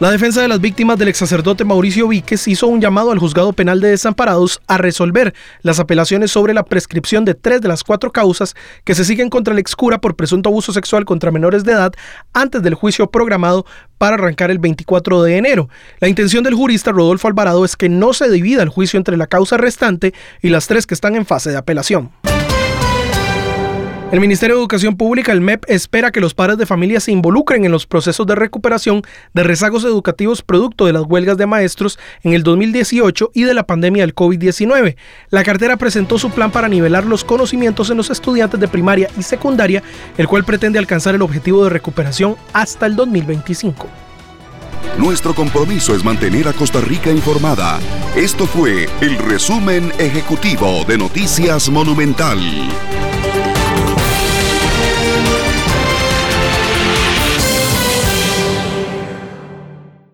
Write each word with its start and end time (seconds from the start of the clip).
La 0.00 0.10
defensa 0.10 0.40
de 0.40 0.48
las 0.48 0.62
víctimas 0.62 0.98
del 0.98 1.08
ex 1.08 1.18
sacerdote 1.18 1.62
Mauricio 1.62 2.08
Víquez 2.08 2.48
hizo 2.48 2.66
un 2.68 2.80
llamado 2.80 3.10
al 3.10 3.18
juzgado 3.18 3.52
penal 3.52 3.82
de 3.82 3.90
desamparados 3.90 4.62
a 4.66 4.78
resolver 4.78 5.34
las 5.60 5.78
apelaciones 5.78 6.30
sobre 6.30 6.54
la 6.54 6.64
prescripción 6.64 7.26
de 7.26 7.34
tres 7.34 7.60
de 7.60 7.68
las 7.68 7.84
cuatro 7.84 8.10
causas 8.10 8.56
que 8.84 8.94
se 8.94 9.04
siguen 9.04 9.28
contra 9.28 9.52
el 9.52 9.58
ex 9.58 9.76
cura 9.76 10.00
por 10.00 10.16
presunto 10.16 10.48
abuso 10.48 10.72
sexual 10.72 11.04
contra 11.04 11.30
menores 11.30 11.64
de 11.64 11.72
edad 11.72 11.92
antes 12.32 12.62
del 12.62 12.72
juicio 12.72 13.10
programado 13.10 13.66
para 13.98 14.14
arrancar 14.14 14.50
el 14.50 14.58
24 14.58 15.22
de 15.22 15.36
enero. 15.36 15.68
La 15.98 16.08
intención 16.08 16.44
del 16.44 16.54
jurista 16.54 16.92
Rodolfo 16.92 17.28
Alvarado 17.28 17.62
es 17.66 17.76
que 17.76 17.90
no 17.90 18.14
se 18.14 18.30
divida 18.30 18.62
el 18.62 18.70
juicio 18.70 18.96
entre 18.96 19.18
la 19.18 19.26
causa 19.26 19.58
restante 19.58 20.14
y 20.40 20.48
las 20.48 20.66
tres 20.66 20.86
que 20.86 20.94
están 20.94 21.14
en 21.14 21.26
fase 21.26 21.50
de 21.50 21.58
apelación. 21.58 22.10
El 24.12 24.18
Ministerio 24.18 24.56
de 24.56 24.62
Educación 24.62 24.96
Pública, 24.96 25.30
el 25.30 25.40
MEP, 25.40 25.62
espera 25.68 26.10
que 26.10 26.20
los 26.20 26.34
padres 26.34 26.58
de 26.58 26.66
familia 26.66 26.98
se 26.98 27.12
involucren 27.12 27.64
en 27.64 27.70
los 27.70 27.86
procesos 27.86 28.26
de 28.26 28.34
recuperación 28.34 29.02
de 29.34 29.44
rezagos 29.44 29.84
educativos 29.84 30.42
producto 30.42 30.84
de 30.84 30.92
las 30.92 31.04
huelgas 31.04 31.36
de 31.36 31.46
maestros 31.46 31.96
en 32.24 32.32
el 32.32 32.42
2018 32.42 33.30
y 33.34 33.44
de 33.44 33.54
la 33.54 33.68
pandemia 33.68 34.02
del 34.02 34.16
COVID-19. 34.16 34.96
La 35.28 35.44
cartera 35.44 35.76
presentó 35.76 36.18
su 36.18 36.30
plan 36.30 36.50
para 36.50 36.68
nivelar 36.68 37.06
los 37.06 37.22
conocimientos 37.22 37.88
en 37.90 37.98
los 37.98 38.10
estudiantes 38.10 38.58
de 38.58 38.66
primaria 38.66 39.08
y 39.16 39.22
secundaria, 39.22 39.80
el 40.18 40.26
cual 40.26 40.44
pretende 40.44 40.80
alcanzar 40.80 41.14
el 41.14 41.22
objetivo 41.22 41.62
de 41.62 41.70
recuperación 41.70 42.34
hasta 42.52 42.86
el 42.86 42.96
2025. 42.96 43.86
Nuestro 44.98 45.36
compromiso 45.36 45.94
es 45.94 46.02
mantener 46.02 46.48
a 46.48 46.52
Costa 46.52 46.80
Rica 46.80 47.12
informada. 47.12 47.78
Esto 48.16 48.46
fue 48.46 48.88
el 49.02 49.16
resumen 49.18 49.92
ejecutivo 50.00 50.84
de 50.84 50.98
Noticias 50.98 51.68
Monumental. 51.68 52.40